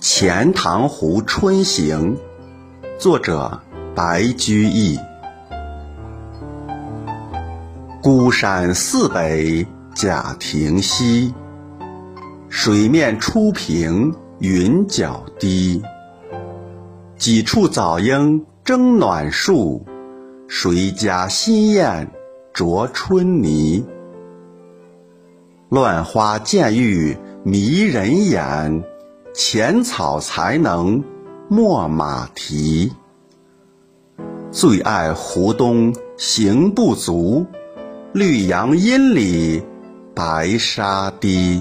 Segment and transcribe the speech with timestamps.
[0.00, 2.16] 钱塘湖春行，
[2.98, 3.60] 作者
[3.94, 4.98] 白居易。
[8.02, 11.34] 孤山寺北贾亭西，
[12.48, 15.82] 水面初平云脚低。
[17.18, 19.84] 几处早莺争暖树，
[20.48, 22.10] 谁家新燕
[22.54, 23.84] 啄春泥？
[25.68, 27.14] 乱花渐欲
[27.44, 28.82] 迷人眼。
[29.32, 31.02] 浅草才能
[31.48, 32.92] 没马蹄，
[34.50, 37.46] 最爱湖东行不足，
[38.12, 39.62] 绿杨阴里
[40.14, 41.60] 白沙堤。